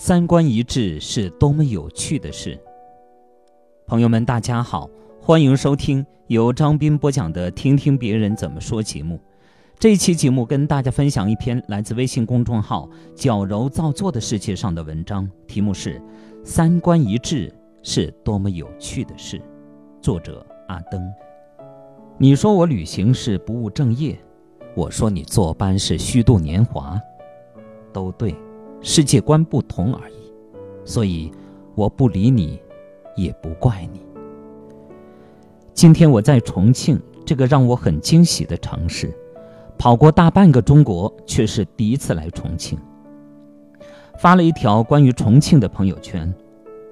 [0.00, 2.56] 三观一致是多么有趣的事。
[3.84, 4.88] 朋友们，大家好，
[5.20, 9.18] 欢迎收听由张斌播讲的《听听别人怎么说》节目。
[9.76, 15.98] 这期节目跟大家分享一篇来自微信公众号“矫揉造作的世界”上的文章，题目是
[16.44, 19.36] 《三观一致是多么有趣的事》，
[20.00, 21.02] 作者阿登。
[22.18, 24.16] 你说我旅行是不务正业，
[24.76, 26.96] 我说你坐班是虚度年华，
[27.92, 28.32] 都对。
[28.80, 30.32] 世界观不同而已，
[30.84, 31.30] 所以
[31.74, 32.60] 我不理你，
[33.16, 34.00] 也不怪你。
[35.74, 39.12] 今天我在重庆这个让我很惊喜的城市，
[39.76, 42.78] 跑过大半个中国，却是第一次来重庆。
[44.18, 46.32] 发了一条关于重庆的朋友圈，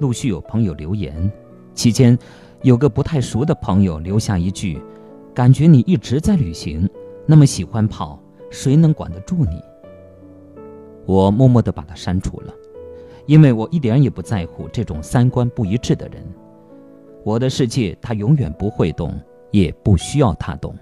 [0.00, 1.30] 陆续有朋友留言，
[1.74, 2.18] 期间
[2.62, 4.80] 有个不太熟的朋友留下一句
[5.34, 6.88] ：“感觉你一直在旅行，
[7.26, 8.18] 那么喜欢跑，
[8.50, 9.62] 谁能管得住你？”
[11.06, 12.52] 我默默地把他删除了，
[13.26, 16.22] 因为我一点也不在乎这种三观不一致的人。
[17.22, 19.18] 我的世界他永远不会懂，
[19.50, 20.74] 也不需要他懂。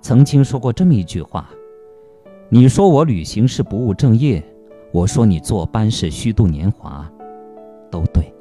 [0.00, 1.48] 曾经说过这么一句话
[2.48, 4.42] ：“你说我旅行是不务正业，
[4.90, 7.10] 我说你坐班是虚度年华，
[7.90, 8.34] 都对，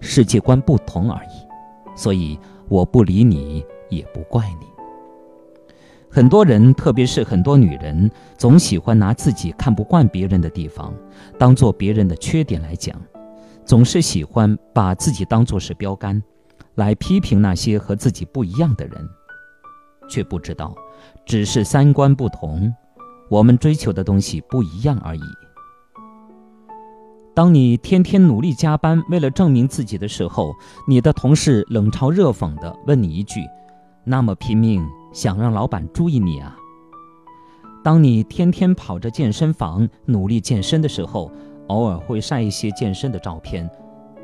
[0.00, 1.96] 世界观不同而已。
[1.96, 4.66] 所以我不理你，也不怪你。”
[6.10, 10.94] 很多人，特别是很多女人，总喜欢拿自己看不惯别人的地方，
[11.38, 12.96] 当做别人的缺点来讲，
[13.64, 16.22] 总是喜欢把自己当做是标杆，
[16.76, 19.08] 来批评那些和自己不一样的人，
[20.08, 20.74] 却不知道，
[21.26, 22.72] 只是三观不同，
[23.28, 25.22] 我们追求的东西不一样而已。
[27.34, 30.54] 当你天天努力加班，为了证明自己的时候，
[30.88, 33.40] 你的同事冷嘲热讽地问你一句
[34.04, 34.82] ：“那么拼命？”
[35.16, 36.54] 想让老板注意你啊！
[37.82, 41.32] 当你天天跑着健身房努力健身的时候，
[41.68, 43.66] 偶尔会晒一些健身的照片，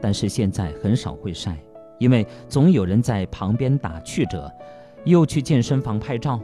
[0.03, 1.57] 但是现在很少会晒，
[1.99, 4.53] 因为总有人在旁边打趣着
[5.07, 6.39] ：“又去健身房拍照。”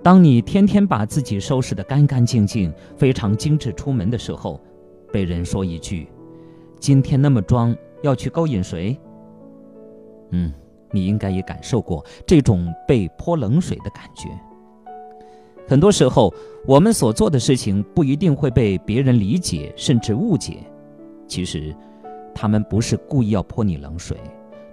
[0.00, 4.60] 当你天天把自己收拾得干干净净、非常精致出门的时候，
[5.12, 6.06] 被人说一句
[6.78, 8.96] ：“今天那么装，要去勾引谁？”
[10.30, 10.52] 嗯。
[10.92, 14.28] 你应该也感受过这种被泼冷水的感觉。
[15.68, 16.34] 很多时候，
[16.66, 20.58] 我们所做的事情不一定会被别人理解，甚至误解。
[21.28, 21.72] 其实，
[22.34, 24.16] 他们不是故意要泼你冷水，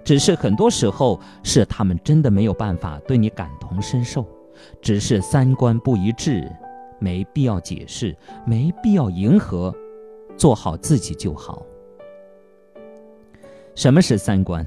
[0.02, 4.26] 只是很多时候是他们真的没有办法对你感同身受，
[4.82, 6.50] 只是三观不一致，
[6.98, 9.72] 没必要解释，没必要迎合，
[10.36, 11.62] 做好自己就好。
[13.76, 14.66] 什么是三观？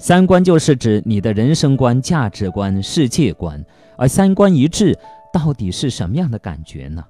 [0.00, 3.62] 三观就是指你的人生观、价值观、世界观，
[3.98, 4.98] 而三观一致
[5.30, 7.04] 到底是什么样的感觉呢？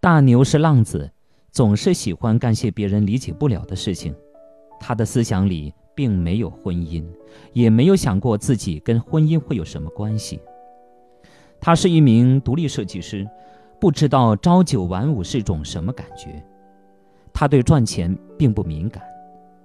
[0.00, 1.10] 大牛是浪子，
[1.50, 4.14] 总是喜欢干些别人理解不了的事情。
[4.78, 7.06] 他的思想里并没有婚姻，
[7.54, 10.38] 也没有想过自己跟婚姻会有什么关系。
[11.58, 13.26] 他是一名独立设计师，
[13.80, 16.44] 不知道朝九晚五是种什么感觉。
[17.32, 19.02] 他对赚钱并不敏感。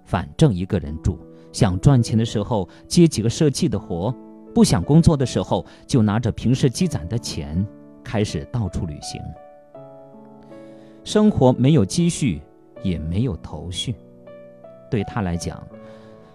[0.06, 1.18] 反正一个人住，
[1.52, 4.14] 想赚钱的时候接几个设计的活，
[4.54, 7.66] 不想工作的时候就拿着平时积攒的钱
[8.04, 9.20] 开始到处旅行。
[11.04, 12.42] 生活没有积蓄，
[12.82, 13.96] 也没有头绪，
[14.90, 15.62] 对他来讲，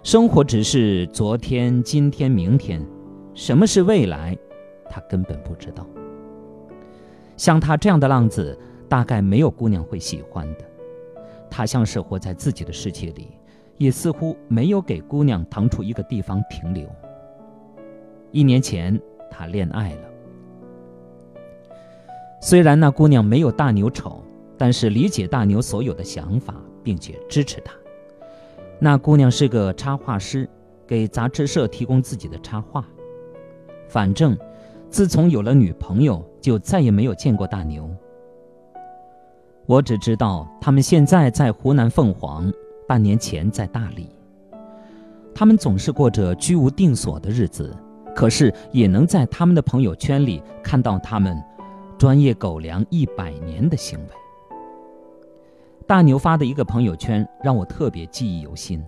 [0.02, 2.84] 生活只是昨天、今天、明天，
[3.34, 4.36] 什么是未来，
[4.88, 5.86] 他根本不知道。
[7.36, 8.58] 像他这样的浪子，
[8.88, 10.64] 大概没有姑娘会喜欢的。
[11.50, 13.28] 他像是活在自己的世界里。
[13.80, 16.86] 也似乎没有给姑娘腾出一个地方停留。
[18.30, 20.02] 一年前，他恋爱了。
[22.42, 24.22] 虽然那姑娘没有大牛丑，
[24.58, 27.72] 但是理解大牛所有的想法，并且支持他。
[28.78, 30.46] 那姑娘是个插画师，
[30.86, 32.86] 给杂志社提供自己的插画。
[33.88, 34.36] 反正，
[34.90, 37.88] 自从有了女朋友，就再也没有见过大牛。
[39.64, 42.52] 我只知道他们现在在湖南凤凰。
[42.90, 44.08] 半年前在大理，
[45.32, 47.72] 他们总是过着居无定所的日子，
[48.16, 51.40] 可是也能在他们的朋友圈里看到他们
[51.96, 54.08] 专业狗粮一百年的行为。
[55.86, 58.84] 大牛发的一个朋友圈让我特别记忆犹新。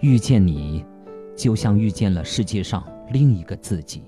[0.00, 0.84] 遇见你，
[1.36, 2.82] 就像遇见了世界上
[3.12, 4.02] 另一个自己。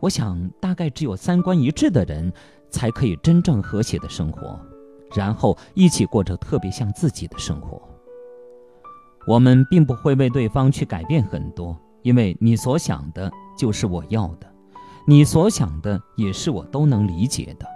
[0.00, 2.32] 我想，大概只有三观一致的人，
[2.70, 4.58] 才可以真正和谐的生活。
[5.14, 7.80] 然后一起过着特别像自己的生活。
[9.26, 14.46] 我们并不会为对方去改变很多，因为你所想的就是我要的，
[15.06, 17.66] 你所想的也是我都能理解的。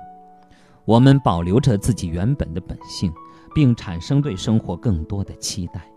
[0.84, 3.12] 我们保留着自己原本的本性，
[3.54, 5.88] 并产生对生活更多的期待。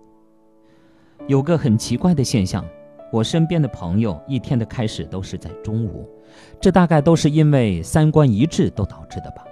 [1.28, 2.64] 有个很奇怪的现象，
[3.12, 6.08] 我身边的朋友一天的开始都是在中午，
[6.60, 9.44] 这大概都是因为三观一致都导致的吧。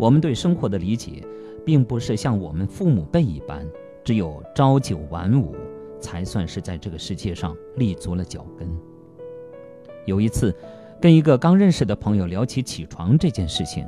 [0.00, 1.22] 我们对生活的理解，
[1.62, 3.68] 并不是像我们父母辈一般，
[4.02, 5.54] 只有朝九晚五
[6.00, 8.66] 才算是在这个世界上立足了脚跟。
[10.06, 10.56] 有一次，
[11.02, 13.86] 跟一个刚认识的朋友聊起起床这件事情。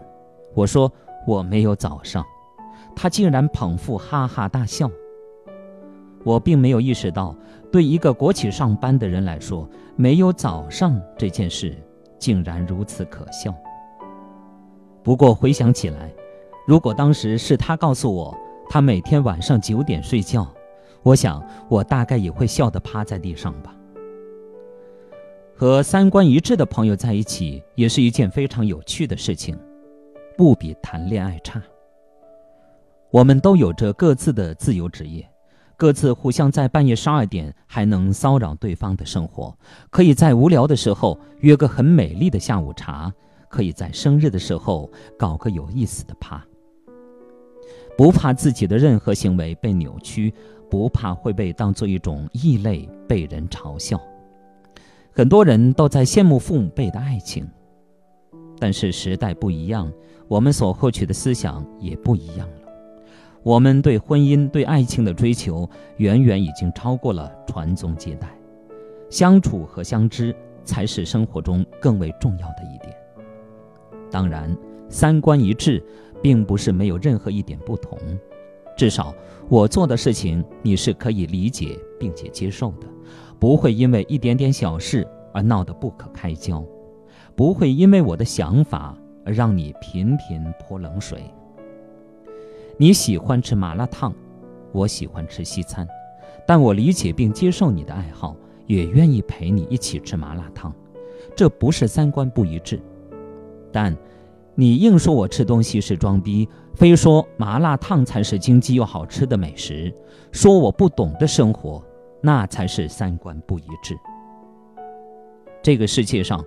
[0.55, 0.93] 我说
[1.27, 2.23] 我没有早上，
[2.95, 4.91] 他竟然捧腹哈哈大笑。
[6.25, 7.35] 我并没有意识到，
[7.73, 9.67] 对一个国企上班的人来说，
[9.97, 11.75] 没有早上这件事
[12.19, 13.51] 竟然如此可笑。
[15.03, 16.13] 不过回想起来，
[16.67, 18.37] 如果当时是他告诉我
[18.69, 20.47] 他每天晚上九点睡觉，
[21.03, 23.75] 我想我大概也会笑得趴在地上吧。
[25.55, 29.59] 和三观一致的朋友在一起，也是一件非常有趣的事情。
[30.37, 31.63] 不比谈恋爱差。
[33.11, 35.29] 我们都有着各自的自由职业，
[35.77, 39.57] 各自互相在半夜十二点还能骚扰对方的生活，
[39.91, 43.13] 可以在无聊的时候约个很美丽的下午茶，
[43.53, 46.43] 可以在生日的时候搞个有意思的趴。
[47.99, 50.33] 不怕自己的任何行为被扭曲，
[50.71, 54.01] 不怕会被当做一种异类被人嘲笑。
[55.13, 57.47] 很多人都在羡慕父母辈的爱情。
[58.59, 59.93] 但是时代不一样，
[60.27, 62.73] 我们所获取的思想也不一样了。
[63.43, 65.69] 我们对婚姻、对爱情的追求，
[65.99, 68.29] 远远已经超过了传宗接代，
[69.11, 70.35] 相处和相知
[70.65, 72.97] 才是生活中更为重要的一点。
[74.13, 74.57] 当然，
[74.89, 75.83] 三观一致，
[76.23, 77.99] 并不是没有任何一点不同，
[78.77, 79.13] 至少
[79.49, 82.87] 我做的事情你是可以理解并且接受的，
[83.41, 86.63] 不会因为一点点小事而闹得不可开交。
[87.35, 88.95] 不会因为我的想法
[89.25, 91.25] 而让你频频泼冷水。
[92.77, 94.13] 你喜欢吃麻辣烫，
[94.73, 95.89] 我喜欢吃西餐，
[96.47, 98.37] 但我理解并接受你的爱好，
[98.67, 100.75] 也愿意陪你一起吃麻辣烫。
[101.35, 102.79] 这不是三观不一致，
[103.73, 103.97] 但
[104.55, 109.93] 你硬说我吃东西是装逼，非说麻辣烫才是经济又好吃的美食，
[110.31, 111.83] 说我不懂得生活，
[112.21, 113.97] 那才是三观不一致。
[115.63, 116.45] 这个世界上。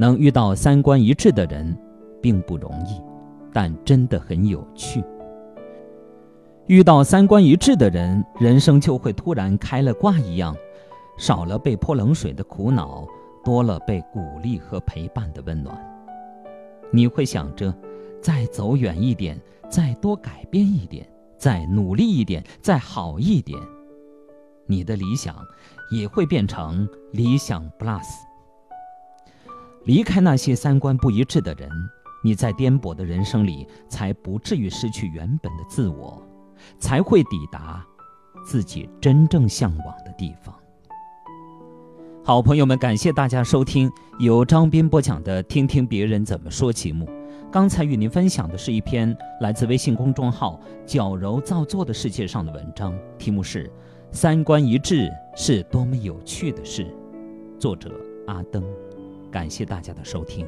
[0.00, 1.76] 能遇到三观一致的人，
[2.22, 3.02] 并不容易，
[3.52, 5.02] 但真的很有趣。
[6.68, 10.54] 遇到三观一致的人，人生就会突然开了挂一样，
[11.16, 13.04] 少了被泼冷水的苦恼，
[13.44, 15.76] 多了被鼓励和陪伴的温暖。
[16.90, 17.74] 你会想着，
[18.20, 19.40] 再走远一点，
[19.70, 21.08] 再多改变一点，
[21.38, 23.60] 再努力一点，再好一点，
[24.66, 25.36] 你的理想
[25.90, 28.04] 也会变成理想 Plus。
[29.84, 31.70] 离开那些三观不一致的人，
[32.24, 36.22] 你在颠簸的人生里才不至于失去原本的自我，
[36.78, 37.86] 才会抵达
[38.44, 40.57] 自己真正向往的地方。
[42.28, 47.08] 好朋友们，感谢大家收听由张斌播讲的《听听别人怎么说》节目。
[47.50, 53.64] 刚才与您分享的是一篇来自微信公众号“矫揉造作的世界”上的文章，题目是
[54.12, 56.84] 《三观一致是多么有趣的事》，
[57.58, 57.90] 作者
[58.26, 58.62] 阿登。
[59.32, 60.46] 感谢大家的收听。